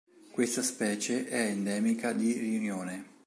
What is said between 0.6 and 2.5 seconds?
specie è endemica di